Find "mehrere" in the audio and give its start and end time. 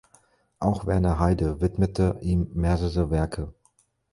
2.55-3.11